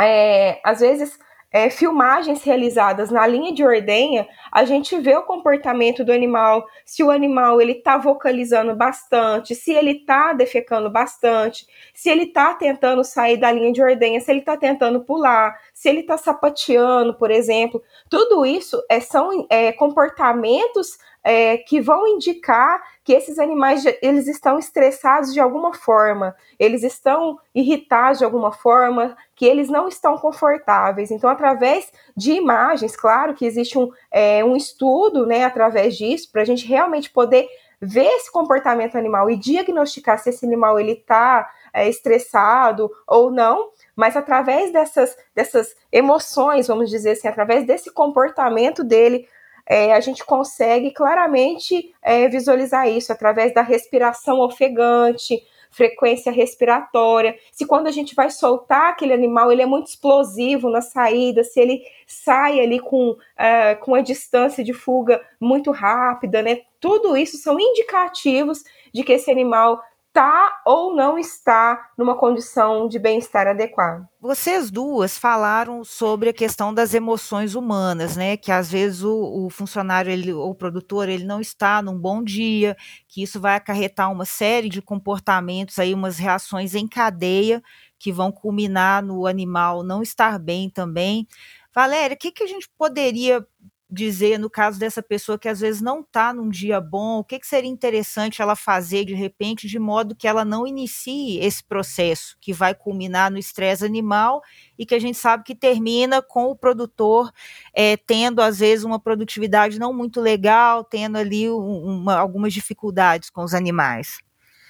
é, 0.01 0.61
às 0.65 0.81
vezes 0.81 1.19
é, 1.51 1.71
filmagens 1.71 2.43
realizadas 2.43 3.11
na 3.11 3.27
linha 3.27 3.53
de 3.53 3.65
ordenha, 3.65 4.29
a 4.53 4.65
gente 4.65 4.99
vê 4.99 5.17
o 5.17 5.23
comportamento 5.23 6.05
do 6.05 6.13
animal, 6.13 6.67
se 6.85 7.03
o 7.03 7.11
animal 7.11 7.61
ele 7.61 7.73
está 7.73 7.97
vocalizando 7.97 8.75
bastante, 8.77 9.55
se 9.55 9.73
ele 9.73 9.93
está 9.93 10.33
defecando 10.33 10.91
bastante, 10.91 11.67
se 11.95 12.11
ele 12.11 12.25
está 12.25 12.55
tentando 12.55 13.03
sair 13.03 13.39
da 13.39 13.51
linha 13.51 13.73
de 13.73 13.83
ordenha, 13.83 14.21
se 14.21 14.31
ele 14.31 14.41
está 14.41 14.57
tentando 14.57 15.01
pular, 15.01 15.59
se 15.79 15.89
ele 15.89 16.01
está 16.01 16.19
sapateando, 16.19 17.15
por 17.15 17.31
exemplo. 17.31 17.81
Tudo 18.11 18.45
isso 18.45 18.83
é, 18.89 18.99
são 18.99 19.47
é, 19.49 19.71
comportamentos 19.71 20.99
é, 21.23 21.57
que 21.57 21.81
vão 21.81 22.05
indicar 22.05 22.83
que 23.05 23.13
esses 23.13 23.39
animais 23.39 23.85
eles 24.03 24.27
estão 24.27 24.59
estressados 24.59 25.33
de 25.33 25.39
alguma 25.39 25.73
forma, 25.73 26.35
eles 26.59 26.83
estão 26.83 27.39
irritados 27.55 28.19
de 28.19 28.25
alguma 28.25 28.51
forma, 28.51 29.17
que 29.37 29.47
eles 29.47 29.69
não 29.69 29.87
estão 29.87 30.19
confortáveis. 30.19 31.13
Então, 31.13 31.31
através 31.31 31.93
de 32.17 32.33
imagens, 32.33 32.97
claro 32.97 33.35
que 33.35 33.47
existe 33.47 33.79
um, 33.79 33.89
é, 34.11 34.45
um 34.45 34.57
estudo, 34.57 35.27
né, 35.27 35.45
através 35.45 35.97
disso, 35.97 36.29
para 36.33 36.43
a 36.43 36.45
gente 36.45 36.67
realmente 36.67 37.09
poder 37.09 37.49
ver 37.81 38.09
esse 38.17 38.33
comportamento 38.33 38.99
animal 38.99 39.31
e 39.31 39.37
diagnosticar 39.37 40.19
se 40.19 40.31
esse 40.31 40.45
animal 40.45 40.81
ele 40.81 40.95
está 40.95 41.49
é, 41.73 41.89
estressado 41.89 42.91
ou 43.07 43.31
não, 43.31 43.71
mas 43.99 44.17
através 44.17 44.73
dessas, 44.73 45.17
dessas 45.35 45.75
emoções, 45.91 46.69
vamos 46.69 46.89
dizer 46.89 47.11
assim, 47.11 47.27
através 47.27 47.67
desse 47.67 47.93
comportamento 47.93 48.85
dele, 48.85 49.27
é, 49.67 49.93
a 49.93 49.99
gente 49.99 50.25
consegue 50.25 50.93
claramente 50.93 51.93
é, 52.01 52.29
visualizar 52.29 52.89
isso 52.89 53.13
através 53.13 53.53
da 53.53 53.61
respiração 53.61 54.39
ofegante, 54.39 55.43
frequência 55.69 56.31
respiratória, 56.31 57.37
se 57.51 57.67
quando 57.67 57.89
a 57.89 57.91
gente 57.91 58.15
vai 58.15 58.31
soltar 58.31 58.91
aquele 58.91 59.13
animal, 59.13 59.51
ele 59.51 59.63
é 59.63 59.67
muito 59.67 59.89
explosivo 59.89 60.71
na 60.71 60.81
saída, 60.81 61.43
se 61.43 61.59
ele 61.59 61.83
sai 62.07 62.61
ali 62.61 62.79
com, 62.79 63.11
uh, 63.11 63.81
com 63.81 63.97
a 63.97 64.01
distância 64.01 64.63
de 64.63 64.73
fuga 64.73 65.21
muito 65.41 65.73
rápida, 65.73 66.41
né? 66.41 66.61
Tudo 66.79 67.17
isso 67.17 67.37
são 67.37 67.59
indicativos 67.59 68.63
de 68.95 69.03
que 69.03 69.13
esse 69.13 69.31
animal 69.31 69.83
está 70.19 70.63
ou 70.67 70.97
não 70.97 71.17
está 71.17 71.91
numa 71.97 72.17
condição 72.17 72.89
de 72.89 72.99
bem-estar 72.99 73.47
adequado. 73.47 74.05
Vocês 74.21 74.69
duas 74.69 75.17
falaram 75.17 75.85
sobre 75.85 76.31
a 76.31 76.33
questão 76.33 76.75
das 76.75 76.93
emoções 76.93 77.55
humanas, 77.55 78.17
né? 78.17 78.37
Que 78.37 78.51
às 78.51 78.69
vezes 78.69 79.05
o, 79.05 79.47
o 79.47 79.49
funcionário 79.49 80.11
ele, 80.11 80.33
ou 80.33 80.51
o 80.51 80.55
produtor 80.57 81.09
ele 81.09 81.25
não 81.25 81.41
está 81.41 81.81
num 81.81 81.97
bom 81.97 82.23
dia, 82.23 82.77
que 83.07 83.23
isso 83.23 83.41
vai 83.41 83.55
acarretar 83.55 84.11
uma 84.11 84.25
série 84.25 84.69
de 84.69 84.83
comportamentos 84.83 85.79
aí, 85.79 85.95
umas 85.95 86.19
reações 86.19 86.75
em 86.75 86.89
cadeia 86.89 87.63
que 87.97 88.13
vão 88.13 88.33
culminar 88.33 89.05
no 89.05 89.25
animal 89.25 89.85
não 89.85 90.03
estar 90.03 90.37
bem 90.39 90.69
também. 90.69 91.29
Valéria, 91.73 92.17
o 92.17 92.19
que, 92.19 92.33
que 92.33 92.43
a 92.43 92.47
gente 92.49 92.69
poderia 92.77 93.47
dizer 93.91 94.39
no 94.39 94.51
caso 94.51 94.79
dessa 94.79 95.03
pessoa 95.03 95.39
que 95.39 95.49
às 95.49 95.61
vezes 95.61 95.81
não 95.81 96.01
está 96.01 96.33
num 96.33 96.49
dia 96.49 96.81
bom, 96.81 97.19
o 97.19 97.25
que, 97.25 97.39
que 97.39 97.47
seria 97.47 97.71
interessante 97.71 98.43
ela 98.43 98.55
fazer 98.55 99.05
de 99.05 99.15
repente, 99.15 99.67
de 99.67 99.79
modo 99.79 100.15
que 100.15 100.29
ela 100.29 100.45
não 100.45 100.67
inicie 100.67 101.39
esse 101.39 101.65
processo 101.65 102.37
que 102.41 102.53
vai 102.53 102.75
culminar 102.75 103.31
no 103.31 103.39
estresse 103.39 103.85
animal 103.85 104.43
e 104.79 104.85
que 104.85 104.95
a 104.95 104.99
gente 104.99 105.17
sabe 105.17 105.45
que 105.45 105.55
termina 105.55 106.21
com 106.21 106.51
o 106.51 106.57
produtor 106.57 107.33
é, 107.73 107.97
tendo 107.97 108.43
às 108.43 108.59
vezes 108.59 108.85
uma 108.85 109.01
produtividade 109.01 109.79
não 109.79 109.93
muito 109.93 110.21
legal, 110.21 110.85
tendo 110.85 111.17
ali 111.17 111.49
uma, 111.49 112.17
algumas 112.17 112.53
dificuldades 112.53 113.31
com 113.31 113.43
os 113.43 113.55
animais. 113.55 114.19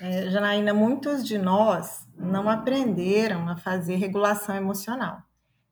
É, 0.00 0.30
Janaína, 0.30 0.72
muitos 0.72 1.26
de 1.26 1.38
nós 1.38 2.06
não 2.16 2.48
aprenderam 2.48 3.48
a 3.48 3.56
fazer 3.56 3.96
regulação 3.96 4.54
emocional. 4.54 5.22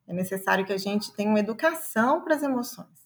É 0.06 0.12
necessário 0.12 0.64
que 0.64 0.72
a 0.72 0.78
gente 0.78 1.12
tenha 1.12 1.30
uma 1.30 1.38
educação 1.38 2.22
para 2.22 2.34
as 2.34 2.42
emoções. 2.42 3.05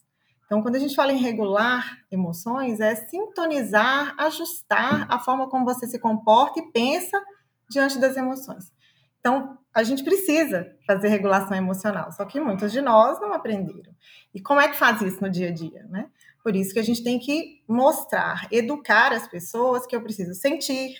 Então, 0.50 0.62
quando 0.62 0.74
a 0.74 0.78
gente 0.80 0.96
fala 0.96 1.12
em 1.12 1.16
regular 1.16 1.98
emoções, 2.10 2.80
é 2.80 2.96
sintonizar, 2.96 4.16
ajustar 4.18 5.06
a 5.08 5.16
forma 5.16 5.48
como 5.48 5.64
você 5.64 5.86
se 5.86 5.96
comporta 5.96 6.58
e 6.58 6.72
pensa 6.72 7.22
diante 7.70 8.00
das 8.00 8.16
emoções. 8.16 8.72
Então, 9.20 9.56
a 9.72 9.84
gente 9.84 10.02
precisa 10.02 10.66
fazer 10.84 11.06
regulação 11.06 11.56
emocional, 11.56 12.10
só 12.10 12.24
que 12.24 12.40
muitos 12.40 12.72
de 12.72 12.80
nós 12.80 13.20
não 13.20 13.32
aprenderam. 13.32 13.94
E 14.34 14.42
como 14.42 14.60
é 14.60 14.68
que 14.68 14.76
faz 14.76 15.00
isso 15.02 15.22
no 15.22 15.30
dia 15.30 15.50
a 15.50 15.52
dia, 15.52 15.86
né? 15.88 16.10
Por 16.42 16.56
isso 16.56 16.72
que 16.72 16.80
a 16.80 16.84
gente 16.84 17.04
tem 17.04 17.20
que 17.20 17.62
mostrar, 17.68 18.48
educar 18.50 19.12
as 19.12 19.28
pessoas 19.28 19.86
que 19.86 19.94
eu 19.94 20.02
preciso 20.02 20.34
sentir, 20.34 20.96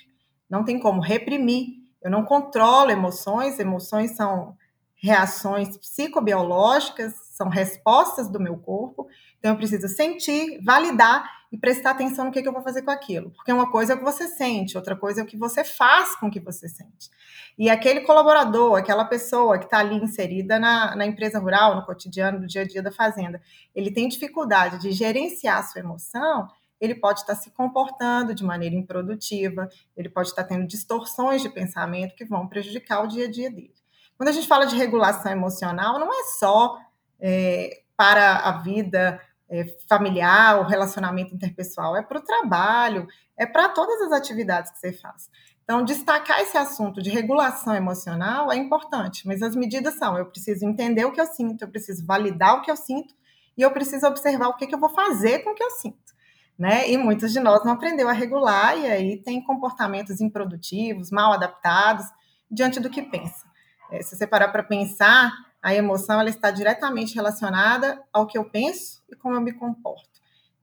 não 0.48 0.62
tem 0.62 0.78
como 0.78 1.00
reprimir. 1.00 1.70
Eu 2.00 2.10
não 2.12 2.24
controlo 2.24 2.92
emoções, 2.92 3.58
emoções 3.58 4.12
são 4.14 4.56
reações 5.00 5.76
psicobiológicas, 5.76 7.14
são 7.32 7.48
respostas 7.48 8.28
do 8.28 8.38
meu 8.38 8.58
corpo. 8.58 9.08
Então, 9.38 9.52
eu 9.52 9.56
preciso 9.56 9.88
sentir, 9.88 10.60
validar 10.62 11.40
e 11.50 11.58
prestar 11.58 11.90
atenção 11.90 12.26
no 12.26 12.30
que, 12.30 12.42
que 12.42 12.46
eu 12.46 12.52
vou 12.52 12.62
fazer 12.62 12.82
com 12.82 12.90
aquilo. 12.90 13.30
Porque 13.30 13.52
uma 13.52 13.70
coisa 13.70 13.92
é 13.92 13.96
o 13.96 13.98
que 13.98 14.04
você 14.04 14.28
sente, 14.28 14.76
outra 14.76 14.94
coisa 14.94 15.20
é 15.20 15.24
o 15.24 15.26
que 15.26 15.36
você 15.36 15.64
faz 15.64 16.14
com 16.16 16.26
o 16.26 16.30
que 16.30 16.38
você 16.38 16.68
sente. 16.68 17.10
E 17.58 17.68
aquele 17.68 18.02
colaborador, 18.02 18.78
aquela 18.78 19.04
pessoa 19.04 19.58
que 19.58 19.64
está 19.64 19.78
ali 19.78 19.96
inserida 19.96 20.58
na, 20.58 20.94
na 20.94 21.06
empresa 21.06 21.38
rural, 21.40 21.74
no 21.74 21.84
cotidiano, 21.84 22.40
do 22.40 22.46
dia 22.46 22.62
a 22.62 22.66
dia 22.66 22.82
da 22.82 22.92
fazenda, 22.92 23.40
ele 23.74 23.90
tem 23.90 24.08
dificuldade 24.08 24.78
de 24.78 24.92
gerenciar 24.92 25.58
a 25.58 25.62
sua 25.62 25.80
emoção, 25.80 26.46
ele 26.80 26.94
pode 26.94 27.20
estar 27.20 27.34
tá 27.34 27.40
se 27.40 27.50
comportando 27.50 28.34
de 28.34 28.44
maneira 28.44 28.76
improdutiva, 28.76 29.68
ele 29.96 30.08
pode 30.08 30.28
estar 30.28 30.44
tá 30.44 30.48
tendo 30.48 30.66
distorções 30.66 31.42
de 31.42 31.48
pensamento 31.48 32.14
que 32.14 32.24
vão 32.24 32.46
prejudicar 32.46 33.02
o 33.02 33.08
dia 33.08 33.26
a 33.26 33.30
dia 33.30 33.50
dele. 33.50 33.79
Quando 34.20 34.28
a 34.28 34.32
gente 34.32 34.46
fala 34.46 34.66
de 34.66 34.76
regulação 34.76 35.32
emocional, 35.32 35.98
não 35.98 36.12
é 36.12 36.24
só 36.38 36.78
é, 37.18 37.80
para 37.96 38.36
a 38.36 38.58
vida 38.58 39.18
é, 39.48 39.64
familiar, 39.88 40.60
o 40.60 40.64
relacionamento 40.64 41.34
interpessoal, 41.34 41.96
é 41.96 42.02
para 42.02 42.18
o 42.18 42.22
trabalho, 42.22 43.08
é 43.34 43.46
para 43.46 43.70
todas 43.70 43.98
as 44.02 44.12
atividades 44.12 44.72
que 44.72 44.78
você 44.78 44.92
faz. 44.92 45.30
Então, 45.64 45.82
destacar 45.82 46.38
esse 46.40 46.58
assunto 46.58 47.00
de 47.00 47.08
regulação 47.08 47.74
emocional 47.74 48.52
é 48.52 48.56
importante, 48.56 49.26
mas 49.26 49.40
as 49.40 49.56
medidas 49.56 49.94
são: 49.94 50.18
eu 50.18 50.26
preciso 50.26 50.66
entender 50.66 51.06
o 51.06 51.12
que 51.12 51.20
eu 51.22 51.26
sinto, 51.26 51.62
eu 51.62 51.68
preciso 51.68 52.04
validar 52.04 52.58
o 52.58 52.60
que 52.60 52.70
eu 52.70 52.76
sinto 52.76 53.14
e 53.56 53.62
eu 53.62 53.70
preciso 53.70 54.06
observar 54.06 54.48
o 54.48 54.56
que, 54.58 54.66
que 54.66 54.74
eu 54.74 54.78
vou 54.78 54.90
fazer 54.90 55.38
com 55.38 55.52
o 55.52 55.54
que 55.54 55.64
eu 55.64 55.70
sinto. 55.70 56.12
Né? 56.58 56.90
E 56.90 56.98
muitos 56.98 57.32
de 57.32 57.40
nós 57.40 57.64
não 57.64 57.72
aprendeu 57.72 58.06
a 58.06 58.12
regular 58.12 58.76
e 58.76 58.84
aí 58.84 59.16
tem 59.16 59.42
comportamentos 59.42 60.20
improdutivos, 60.20 61.10
mal 61.10 61.32
adaptados 61.32 62.04
diante 62.50 62.78
do 62.78 62.90
que 62.90 63.00
pensa. 63.00 63.48
É, 63.90 64.02
se 64.02 64.16
você 64.16 64.26
parar 64.26 64.48
para 64.48 64.62
pensar, 64.62 65.32
a 65.62 65.74
emoção 65.74 66.20
ela 66.20 66.30
está 66.30 66.50
diretamente 66.50 67.14
relacionada 67.14 68.02
ao 68.12 68.26
que 68.26 68.38
eu 68.38 68.44
penso 68.44 69.02
e 69.10 69.16
como 69.16 69.34
eu 69.34 69.40
me 69.40 69.52
comporto. 69.52 70.08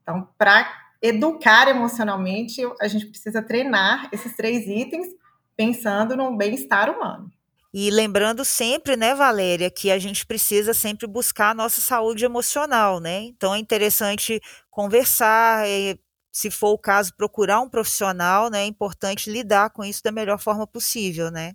Então, 0.01 0.27
para 0.37 0.87
educar 1.01 1.67
emocionalmente, 1.67 2.61
a 2.81 2.87
gente 2.87 3.05
precisa 3.05 3.41
treinar 3.41 4.09
esses 4.11 4.35
três 4.35 4.65
itens 4.67 5.07
pensando 5.55 6.15
no 6.15 6.35
bem-estar 6.35 6.89
humano. 6.89 7.31
E 7.73 7.91
lembrando 7.91 8.45
sempre, 8.45 8.95
né, 8.95 9.13
Valéria, 9.13 9.69
que 9.69 9.91
a 9.91 9.99
gente 9.99 10.25
precisa 10.25 10.73
sempre 10.73 11.05
buscar 11.05 11.51
a 11.51 11.53
nossa 11.53 11.81
saúde 11.81 12.23
emocional, 12.25 12.99
né? 12.99 13.23
Então 13.23 13.53
é 13.53 13.59
interessante 13.59 14.41
conversar, 14.71 15.67
é, 15.67 15.97
se 16.31 16.49
for 16.49 16.69
o 16.69 16.77
caso, 16.77 17.13
procurar 17.15 17.59
um 17.59 17.69
profissional, 17.69 18.49
né? 18.49 18.61
É 18.61 18.65
importante 18.65 19.29
lidar 19.29 19.71
com 19.71 19.83
isso 19.83 20.01
da 20.01 20.11
melhor 20.11 20.39
forma 20.39 20.65
possível, 20.65 21.29
né? 21.29 21.53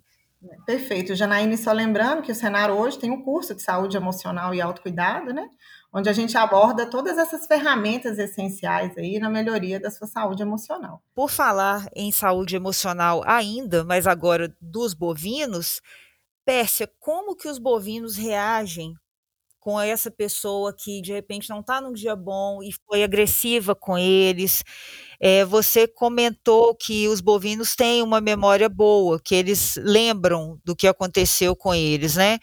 Perfeito. 0.65 1.15
Janaíne, 1.15 1.57
só 1.57 1.71
lembrando 1.71 2.21
que 2.21 2.31
o 2.31 2.35
Senar 2.35 2.71
hoje 2.71 2.99
tem 2.99 3.11
um 3.11 3.21
curso 3.23 3.53
de 3.55 3.61
saúde 3.61 3.97
emocional 3.97 4.53
e 4.53 4.61
autocuidado, 4.61 5.33
né? 5.33 5.49
Onde 5.91 6.09
a 6.09 6.13
gente 6.13 6.37
aborda 6.37 6.89
todas 6.89 7.17
essas 7.17 7.45
ferramentas 7.45 8.17
essenciais 8.17 8.97
aí 8.97 9.19
na 9.19 9.29
melhoria 9.29 9.79
da 9.79 9.91
sua 9.91 10.07
saúde 10.07 10.41
emocional. 10.41 11.01
Por 11.13 11.29
falar 11.29 11.87
em 11.95 12.11
saúde 12.11 12.55
emocional 12.55 13.21
ainda, 13.25 13.83
mas 13.83 14.07
agora 14.07 14.55
dos 14.59 14.93
bovinos, 14.93 15.81
Pérsia, 16.45 16.91
como 16.99 17.35
que 17.35 17.47
os 17.47 17.59
bovinos 17.59 18.17
reagem 18.17 18.95
com 19.63 19.79
essa 19.79 20.11
pessoa 20.11 20.75
que 20.77 21.01
de 21.01 21.13
repente 21.13 21.49
não 21.49 21.61
está 21.61 21.79
num 21.79 21.93
dia 21.93 22.17
bom 22.17 22.61
e 22.61 22.71
foi 22.85 23.01
agressiva 23.01 23.73
com 23.73 23.97
eles. 23.97 24.61
É, 25.21 25.45
você 25.45 25.87
comentou 25.87 26.75
que 26.75 27.07
os 27.07 27.21
bovinos 27.21 27.75
têm 27.75 28.01
uma 28.01 28.19
memória 28.19 28.67
boa, 28.67 29.21
que 29.23 29.33
eles 29.35 29.77
lembram 29.81 30.59
do 30.65 30.75
que 30.75 30.85
aconteceu 30.87 31.55
com 31.55 31.73
eles, 31.73 32.15
né? 32.15 32.39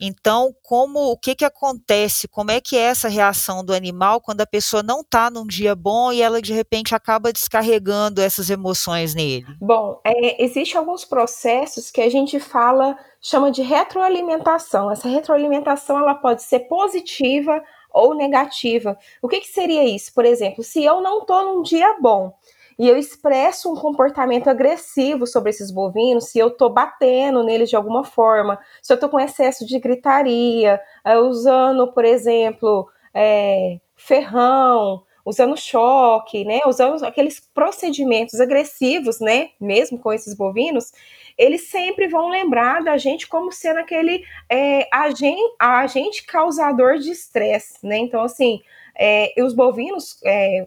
Então, 0.00 0.54
como 0.62 1.10
o 1.10 1.16
que, 1.16 1.34
que 1.34 1.44
acontece? 1.44 2.28
Como 2.28 2.50
é 2.50 2.60
que 2.60 2.76
é 2.76 2.82
essa 2.82 3.08
reação 3.08 3.64
do 3.64 3.74
animal 3.74 4.20
quando 4.20 4.40
a 4.40 4.46
pessoa 4.46 4.82
não 4.82 5.00
está 5.00 5.28
num 5.30 5.46
dia 5.46 5.74
bom 5.74 6.12
e 6.12 6.22
ela 6.22 6.40
de 6.40 6.52
repente 6.52 6.94
acaba 6.94 7.32
descarregando 7.32 8.20
essas 8.20 8.48
emoções 8.48 9.14
nele? 9.14 9.46
Bom, 9.60 10.00
é, 10.04 10.42
existe 10.42 10.76
alguns 10.76 11.04
processos 11.04 11.90
que 11.90 12.00
a 12.00 12.08
gente 12.08 12.38
fala, 12.38 12.96
chama 13.20 13.50
de 13.50 13.62
retroalimentação. 13.62 14.90
Essa 14.90 15.08
retroalimentação 15.08 15.98
ela 15.98 16.14
pode 16.14 16.42
ser 16.42 16.60
positiva 16.60 17.62
ou 17.90 18.14
negativa. 18.14 18.96
O 19.20 19.28
que, 19.28 19.40
que 19.40 19.48
seria 19.48 19.84
isso? 19.84 20.12
Por 20.14 20.24
exemplo, 20.24 20.62
se 20.62 20.84
eu 20.84 21.00
não 21.00 21.20
estou 21.20 21.44
num 21.44 21.62
dia 21.62 21.96
bom, 22.00 22.32
e 22.78 22.88
eu 22.88 22.96
expresso 22.96 23.72
um 23.72 23.76
comportamento 23.76 24.48
agressivo 24.48 25.26
sobre 25.26 25.50
esses 25.50 25.70
bovinos, 25.70 26.26
se 26.26 26.38
eu 26.38 26.48
estou 26.48 26.70
batendo 26.70 27.42
neles 27.42 27.68
de 27.68 27.76
alguma 27.76 28.04
forma, 28.04 28.58
se 28.80 28.92
eu 28.92 28.94
estou 28.94 29.08
com 29.08 29.18
excesso 29.18 29.66
de 29.66 29.78
gritaria, 29.80 30.80
é, 31.04 31.18
usando, 31.18 31.92
por 31.92 32.04
exemplo, 32.04 32.88
é, 33.12 33.80
ferrão, 33.96 35.02
usando 35.24 35.56
choque, 35.56 36.44
né, 36.44 36.60
usando 36.66 37.04
aqueles 37.04 37.40
procedimentos 37.52 38.40
agressivos, 38.40 39.20
né, 39.20 39.50
mesmo 39.60 39.98
com 39.98 40.12
esses 40.12 40.34
bovinos, 40.34 40.92
eles 41.36 41.68
sempre 41.68 42.08
vão 42.08 42.28
lembrar 42.28 42.82
da 42.82 42.96
gente 42.96 43.28
como 43.28 43.52
sendo 43.52 43.78
aquele 43.78 44.24
é, 44.48 44.88
agente, 44.92 45.54
agente 45.58 46.24
causador 46.24 46.98
de 46.98 47.10
estresse, 47.10 47.78
né? 47.86 47.96
Então, 47.98 48.22
assim, 48.22 48.60
é, 48.98 49.32
os 49.38 49.54
bovinos, 49.54 50.18
é, 50.24 50.66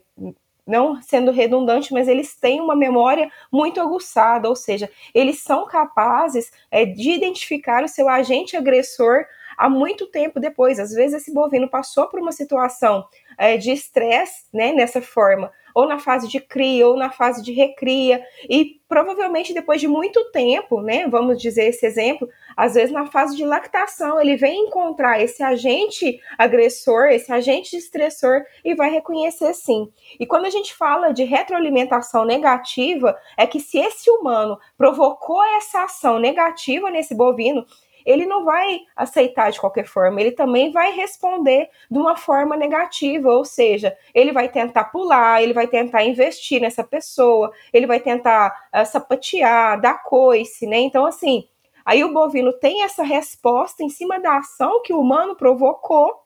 não 0.72 1.01
sendo 1.01 1.32
redundante, 1.32 1.94
mas 1.94 2.08
eles 2.08 2.34
têm 2.34 2.62
uma 2.62 2.75
memória 2.75 3.30
muito 3.51 3.82
aguçada, 3.82 4.48
ou 4.48 4.56
seja, 4.56 4.90
eles 5.13 5.44
são 5.44 5.68
capazes 5.68 6.51
é, 6.72 6.86
de 6.86 7.12
identificar 7.12 7.84
o 7.84 7.90
seu 7.90 8.08
agente 8.08 8.56
agressor 8.56 9.25
há 9.58 9.70
muito 9.70 10.08
tempo 10.08 10.40
depois. 10.40 10.80
Às 10.80 10.92
vezes 10.92 11.22
esse 11.22 11.34
bovino 11.34 11.70
passou 11.70 12.08
por 12.08 12.20
uma 12.20 12.32
situação 12.32 13.06
é, 13.38 13.58
de 13.58 13.72
estresse, 13.72 14.46
né, 14.54 14.72
nessa 14.72 15.01
forma, 15.01 15.51
ou 15.74 15.88
na 15.88 16.00
fase 16.00 16.28
de 16.28 16.40
cria, 16.40 16.88
ou 16.88 16.96
na 16.98 17.12
fase 17.12 17.44
de 17.44 17.51
recria, 17.51 18.22
e 18.50 18.82
provavelmente 18.88 19.54
depois 19.54 19.80
de 19.80 19.88
muito 19.88 20.32
tempo, 20.32 20.82
né, 20.82 21.08
vamos 21.08 21.42
dizer 21.42 21.70
esse 21.70 21.86
exemplo, 21.86 22.28
às 22.58 22.74
vezes 22.74 22.92
na 22.92 23.06
fase 23.06 23.38
de 23.38 23.46
lactação, 23.46 24.20
ele 24.20 24.36
vem 24.36 24.66
encontrar 24.66 25.22
esse 25.22 25.42
agente 25.42 26.20
agressor, 26.38 27.06
esse 27.06 27.32
agente 27.32 27.78
estressor 27.78 28.42
e 28.66 28.75
vai 28.75 28.92
reconhecer 28.92 29.54
sim. 29.54 29.90
E 30.20 30.25
quando 30.25 30.46
a 30.46 30.50
gente 30.50 30.75
fala 30.75 31.13
de 31.13 31.24
retroalimentação 31.24 32.25
negativa, 32.25 33.18
é 33.38 33.48
que 33.48 33.62
se 33.62 33.78
esse 33.78 34.10
humano 34.10 34.60
provocou 34.78 35.42
essa 35.56 35.86
ação 35.86 36.20
negativa 36.20 36.92
nesse 36.92 37.16
bovino, 37.16 37.66
ele 38.05 38.25
não 38.25 38.43
vai 38.43 38.81
aceitar 38.96 39.51
de 39.51 39.60
qualquer 39.60 39.86
forma, 39.86 40.20
ele 40.22 40.31
também 40.31 40.72
vai 40.72 40.91
responder 40.91 41.70
de 41.89 41.98
uma 41.98 42.15
forma 42.15 42.55
negativa, 42.55 43.29
ou 43.31 43.46
seja, 43.46 43.96
ele 44.13 44.31
vai 44.31 44.50
tentar 44.50 44.86
pular, 44.86 45.41
ele 45.41 45.53
vai 45.53 45.67
tentar 45.67 46.03
investir 46.03 46.62
nessa 46.62 46.84
pessoa, 46.84 47.51
ele 47.74 47.88
vai 47.88 48.00
tentar 48.00 48.70
uh, 48.74 48.86
sapatear, 48.86 49.79
dar 49.79 50.03
coice, 50.03 50.67
né? 50.67 50.79
Então, 50.79 51.05
assim, 51.05 51.48
aí 51.86 52.03
o 52.03 52.13
bovino 52.13 52.53
tem 52.53 52.84
essa 52.84 53.03
resposta 53.03 53.84
em 53.84 53.89
cima 53.89 54.20
da 54.20 54.38
ação 54.38 54.81
que 54.81 54.93
o 54.93 55.00
humano 55.00 55.36
provocou, 55.36 56.22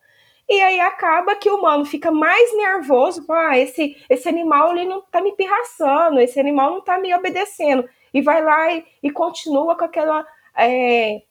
e 0.48 0.62
aí 0.62 0.80
acaba 0.80 1.36
que 1.36 1.50
o 1.50 1.58
humano 1.58 1.86
fica 1.86 2.12
mais 2.12 2.56
nervoso, 2.56 3.26
ah, 3.30 3.58
esse, 3.58 3.98
esse 4.08 4.30
animal 4.30 4.72
ele 4.72 4.86
não 4.86 5.02
tá 5.02 5.20
me 5.20 5.32
pirraçando, 5.32 6.20
esse 6.20 6.40
animal 6.40 6.72
não 6.72 6.82
tá 6.82 7.00
me 7.00 7.14
obedecendo, 7.16 7.90
e 8.14 8.22
vai 8.22 8.44
lá 8.44 8.72
e, 8.72 8.86
e 9.02 9.10
continua 9.10 9.76
com 9.76 9.84
aquela 9.84 10.26
é, 10.56 11.22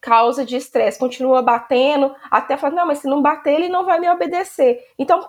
causa 0.00 0.44
de 0.44 0.56
estresse, 0.56 0.98
continua 0.98 1.42
batendo, 1.42 2.14
até 2.30 2.56
falar, 2.56 2.74
não, 2.74 2.86
mas 2.86 2.98
se 2.98 3.08
não 3.08 3.20
bater, 3.20 3.54
ele 3.54 3.68
não 3.68 3.84
vai 3.84 3.98
me 3.98 4.08
obedecer. 4.08 4.78
Então, 4.98 5.28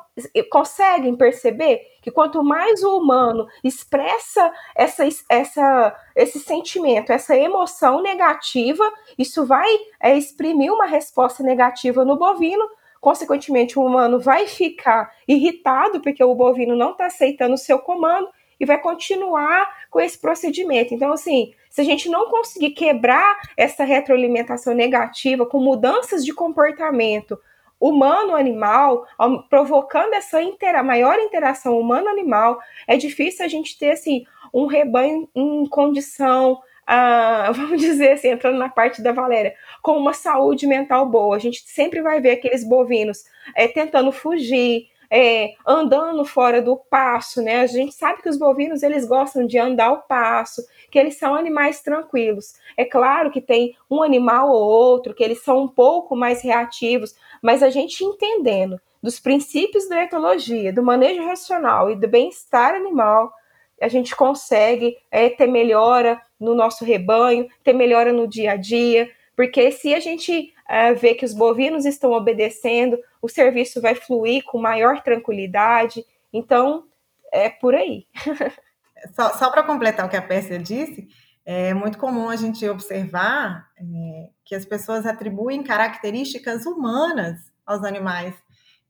conseguem 0.51 1.15
perceber 1.15 1.81
que 2.01 2.11
quanto 2.11 2.43
mais 2.43 2.83
o 2.83 2.97
humano 2.97 3.47
expressa 3.63 4.51
essa, 4.75 5.03
essa, 5.29 5.95
esse 6.15 6.39
sentimento, 6.39 7.11
essa 7.11 7.35
emoção 7.35 8.01
negativa, 8.01 8.83
isso 9.17 9.45
vai 9.45 9.67
é, 9.99 10.17
exprimir 10.17 10.71
uma 10.71 10.85
resposta 10.85 11.43
negativa 11.43 12.05
no 12.05 12.17
bovino, 12.17 12.67
consequentemente, 13.01 13.77
o 13.77 13.85
humano 13.85 14.19
vai 14.19 14.47
ficar 14.47 15.11
irritado 15.27 16.01
porque 16.01 16.23
o 16.23 16.35
bovino 16.35 16.75
não 16.75 16.91
está 16.91 17.07
aceitando 17.07 17.53
o 17.53 17.57
seu 17.57 17.79
comando 17.79 18.29
e 18.59 18.65
vai 18.65 18.79
continuar 18.79 19.67
com 19.89 19.99
esse 19.99 20.17
procedimento. 20.17 20.93
Então, 20.93 21.11
assim, 21.11 21.53
se 21.77 21.81
a 21.81 21.83
gente 21.83 22.09
não 22.09 22.27
conseguir 22.27 22.71
quebrar 22.71 23.39
essa 23.55 23.83
retroalimentação 23.83 24.73
negativa 24.73 25.45
com 25.45 25.59
mudanças 25.59 26.25
de 26.25 26.33
comportamento 26.33 27.39
humano-animal, 27.79 29.05
provocando 29.47 30.15
essa 30.15 30.41
intera 30.41 30.81
maior 30.81 31.19
interação 31.19 31.79
humano-animal, 31.79 32.59
é 32.87 32.97
difícil 32.97 33.45
a 33.45 33.47
gente 33.47 33.77
ter 33.77 33.91
assim, 33.91 34.25
um 34.51 34.65
rebanho 34.65 35.29
em 35.35 35.67
condição, 35.67 36.59
ah, 36.87 37.51
vamos 37.53 37.79
dizer 37.79 38.13
assim, 38.13 38.29
entrando 38.29 38.57
na 38.57 38.69
parte 38.69 38.99
da 39.03 39.11
Valéria, 39.11 39.53
com 39.83 39.99
uma 39.99 40.13
saúde 40.13 40.65
mental 40.65 41.05
boa. 41.05 41.35
A 41.35 41.39
gente 41.39 41.61
sempre 41.67 42.01
vai 42.01 42.19
ver 42.19 42.31
aqueles 42.31 42.67
bovinos 42.67 43.23
é, 43.55 43.67
tentando 43.67 44.11
fugir, 44.11 44.87
é, 45.09 45.53
andando 45.65 46.25
fora 46.25 46.61
do 46.61 46.75
passo, 46.75 47.41
né? 47.41 47.61
A 47.61 47.67
gente 47.67 47.93
sabe 47.93 48.21
que 48.21 48.29
os 48.29 48.37
bovinos 48.37 48.83
eles 48.83 49.07
gostam 49.07 49.45
de 49.45 49.57
andar 49.57 49.87
ao 49.87 50.01
passo, 50.01 50.65
que 50.91 50.99
eles 50.99 51.17
são 51.17 51.35
animais 51.35 51.81
tranquilos. 51.81 52.55
É 52.75 52.85
claro 52.85 53.31
que 53.31 53.41
tem 53.41 53.75
um 53.89 54.03
animal 54.03 54.49
ou 54.49 54.61
outro 54.61 55.13
que 55.13 55.23
eles 55.23 55.43
são 55.43 55.63
um 55.63 55.67
pouco 55.67 56.15
mais 56.15 56.41
reativos, 56.41 57.15
mas 57.41 57.63
a 57.63 57.69
gente 57.69 58.03
entendendo 58.03 58.79
dos 59.01 59.19
princípios 59.19 59.87
da 59.87 60.03
etologia, 60.03 60.73
do 60.73 60.83
manejo 60.83 61.23
racional 61.25 61.89
e 61.89 61.95
do 61.95 62.07
bem-estar 62.07 62.73
animal, 62.73 63.31
a 63.79 63.87
gente 63.87 64.15
consegue 64.15 64.97
é, 65.11 65.29
ter 65.29 65.47
melhora 65.47 66.19
no 66.39 66.55
nosso 66.55 66.83
rebanho, 66.83 67.47
ter 67.63 67.73
melhora 67.73 68.11
no 68.11 68.27
dia 68.27 68.53
a 68.53 68.55
dia, 68.55 69.09
porque 69.35 69.71
se 69.71 69.93
a 69.93 69.99
gente 69.99 70.51
vê 70.99 71.13
que 71.13 71.25
os 71.25 71.33
bovinos 71.33 71.85
estão 71.85 72.11
obedecendo, 72.11 72.97
o 73.21 73.29
serviço 73.29 73.81
vai 73.81 73.95
fluir 73.95 74.43
com 74.45 74.59
maior 74.59 75.01
tranquilidade. 75.01 76.05
Então, 76.31 76.85
é 77.31 77.49
por 77.49 77.75
aí. 77.75 78.05
só, 79.15 79.33
só 79.33 79.49
para 79.49 79.63
completar 79.63 80.05
o 80.05 80.09
que 80.09 80.17
a 80.17 80.21
Pérsia 80.21 80.59
disse, 80.59 81.07
é 81.45 81.73
muito 81.73 81.97
comum 81.97 82.29
a 82.29 82.35
gente 82.35 82.67
observar 82.67 83.67
é, 83.77 84.29
que 84.43 84.53
as 84.53 84.65
pessoas 84.65 85.05
atribuem 85.05 85.63
características 85.63 86.65
humanas 86.65 87.39
aos 87.65 87.83
animais. 87.83 88.35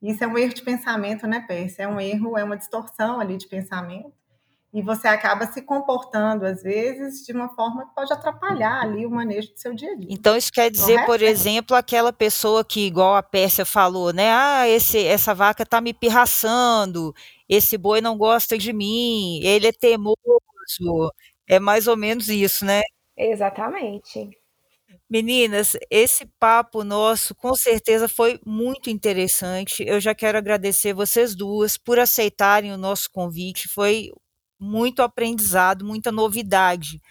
Isso 0.01 0.23
é 0.23 0.27
um 0.27 0.37
erro 0.37 0.53
de 0.53 0.63
pensamento, 0.63 1.27
né, 1.27 1.43
Pérsia? 1.47 1.83
É 1.83 1.87
um 1.87 1.99
erro, 1.99 2.37
é 2.37 2.43
uma 2.43 2.57
distorção 2.57 3.19
ali 3.19 3.37
de 3.37 3.47
pensamento 3.47 4.13
e 4.77 4.81
você 4.83 5.07
acaba 5.07 5.47
se 5.47 5.63
comportando, 5.63 6.45
às 6.45 6.61
vezes, 6.61 7.25
de 7.25 7.33
uma 7.33 7.49
forma 7.55 7.87
que 7.87 7.95
pode 7.95 8.13
atrapalhar 8.13 8.79
ali 8.83 9.07
o 9.07 9.09
manejo 9.09 9.51
do 9.51 9.57
seu 9.57 9.73
dia 9.73 9.91
a 9.91 9.95
dia. 9.95 10.07
Então, 10.11 10.37
isso 10.37 10.51
quer 10.51 10.69
dizer, 10.69 10.93
Correto? 10.93 11.05
por 11.07 11.21
exemplo, 11.23 11.75
aquela 11.75 12.13
pessoa 12.13 12.63
que, 12.63 12.85
igual 12.85 13.15
a 13.15 13.23
Pérsia 13.23 13.65
falou, 13.65 14.13
né? 14.13 14.29
Ah, 14.31 14.69
esse, 14.69 15.03
essa 15.03 15.33
vaca 15.33 15.63
está 15.63 15.81
me 15.81 15.95
pirraçando, 15.95 17.11
esse 17.49 17.75
boi 17.75 18.01
não 18.01 18.15
gosta 18.19 18.55
de 18.55 18.71
mim, 18.71 19.39
ele 19.41 19.65
é 19.65 19.71
teimoso. 19.71 20.15
É 21.47 21.59
mais 21.59 21.87
ou 21.87 21.97
menos 21.97 22.29
isso, 22.29 22.63
né? 22.63 22.83
Exatamente. 23.17 24.29
Meninas, 25.09 25.75
esse 25.89 26.27
papo 26.39 26.83
nosso 26.83 27.33
com 27.33 27.55
certeza 27.55 28.07
foi 28.07 28.39
muito 28.45 28.91
interessante. 28.91 29.83
Eu 29.87 29.99
já 29.99 30.13
quero 30.13 30.37
agradecer 30.37 30.93
vocês 30.93 31.33
duas 31.33 31.77
por 31.79 31.97
aceitarem 31.97 32.71
o 32.71 32.77
nosso 32.77 33.09
convite. 33.09 33.67
Foi 33.67 34.11
muito 34.59 35.01
aprendizado, 35.01 35.85
muita 35.85 36.11
novidade 36.11 37.01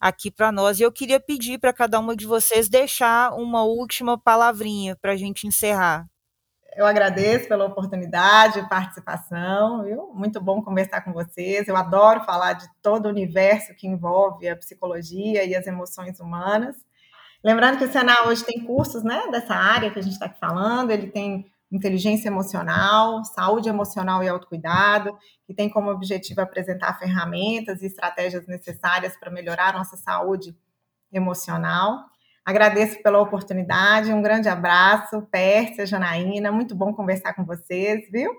aqui 0.00 0.30
para 0.30 0.52
nós. 0.52 0.78
E 0.78 0.82
eu 0.82 0.92
queria 0.92 1.20
pedir 1.20 1.58
para 1.58 1.72
cada 1.72 1.98
uma 1.98 2.16
de 2.16 2.26
vocês 2.26 2.68
deixar 2.68 3.32
uma 3.34 3.64
última 3.64 4.18
palavrinha 4.18 4.96
para 4.96 5.12
a 5.12 5.16
gente 5.16 5.46
encerrar. 5.46 6.06
Eu 6.76 6.84
agradeço 6.84 7.48
pela 7.48 7.64
oportunidade 7.64 8.60
de 8.60 8.68
participação, 8.68 9.82
viu? 9.82 10.12
Muito 10.12 10.38
bom 10.42 10.62
conversar 10.62 11.00
com 11.00 11.10
vocês. 11.10 11.66
Eu 11.66 11.76
adoro 11.76 12.24
falar 12.24 12.52
de 12.52 12.68
todo 12.82 13.06
o 13.06 13.08
universo 13.08 13.74
que 13.74 13.86
envolve 13.86 14.46
a 14.46 14.56
psicologia 14.56 15.42
e 15.42 15.54
as 15.54 15.66
emoções 15.66 16.20
humanas. 16.20 16.76
Lembrando 17.42 17.78
que 17.78 17.84
o 17.84 17.90
Senai 17.90 18.28
hoje 18.28 18.44
tem 18.44 18.62
cursos 18.62 19.02
né, 19.02 19.26
dessa 19.30 19.54
área 19.54 19.90
que 19.90 19.98
a 19.98 20.02
gente 20.02 20.12
está 20.12 20.28
falando, 20.28 20.90
ele 20.90 21.06
tem 21.06 21.50
inteligência 21.70 22.28
emocional, 22.28 23.24
saúde 23.24 23.68
emocional 23.68 24.22
e 24.22 24.28
autocuidado, 24.28 25.16
que 25.46 25.54
tem 25.54 25.68
como 25.68 25.90
objetivo 25.90 26.40
apresentar 26.40 26.98
ferramentas 26.98 27.82
e 27.82 27.86
estratégias 27.86 28.46
necessárias 28.46 29.16
para 29.18 29.30
melhorar 29.30 29.72
nossa 29.72 29.96
saúde 29.96 30.56
emocional. 31.12 32.04
Agradeço 32.44 33.02
pela 33.02 33.20
oportunidade, 33.20 34.12
um 34.12 34.22
grande 34.22 34.48
abraço, 34.48 35.22
Pérsia, 35.30 35.84
Janaína, 35.84 36.52
muito 36.52 36.76
bom 36.76 36.94
conversar 36.94 37.34
com 37.34 37.44
vocês, 37.44 38.08
viu? 38.10 38.32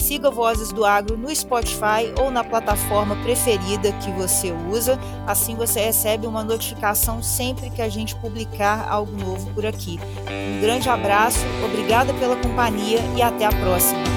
Siga 0.05 0.29
Vozes 0.29 0.71
do 0.71 0.85
Agro 0.85 1.17
no 1.17 1.35
Spotify 1.35 2.13
ou 2.19 2.29
na 2.29 2.43
plataforma 2.43 3.15
preferida 3.23 3.91
que 3.93 4.11
você 4.11 4.53
usa, 4.69 4.99
assim 5.25 5.55
você 5.55 5.79
recebe 5.79 6.27
uma 6.27 6.43
notificação 6.43 7.23
sempre 7.23 7.71
que 7.71 7.81
a 7.81 7.89
gente 7.89 8.15
publicar 8.17 8.87
algo 8.87 9.17
novo 9.17 9.51
por 9.55 9.65
aqui. 9.65 9.99
Um 10.29 10.61
grande 10.61 10.87
abraço, 10.89 11.39
obrigada 11.65 12.13
pela 12.13 12.35
companhia 12.35 12.99
e 13.17 13.21
até 13.23 13.47
a 13.47 13.49
próxima! 13.49 14.14